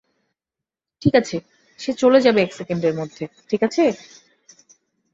[1.01, 1.37] ঠিক আছে,
[1.79, 3.83] সে চলে যাবে এক সেকেন্ডের মধ্যে, ঠিক আছে?